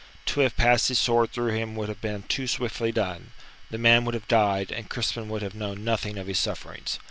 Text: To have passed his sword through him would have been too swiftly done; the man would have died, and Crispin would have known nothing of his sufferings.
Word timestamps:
To 0.33 0.39
have 0.39 0.57
passed 0.57 0.87
his 0.87 0.97
sword 0.97 1.31
through 1.31 1.51
him 1.53 1.75
would 1.75 1.87
have 1.87 2.01
been 2.01 2.23
too 2.23 2.47
swiftly 2.47 2.91
done; 2.91 3.33
the 3.69 3.77
man 3.77 4.03
would 4.05 4.15
have 4.15 4.27
died, 4.27 4.71
and 4.71 4.89
Crispin 4.89 5.29
would 5.29 5.43
have 5.43 5.53
known 5.53 5.83
nothing 5.83 6.17
of 6.17 6.25
his 6.25 6.39
sufferings. 6.39 6.97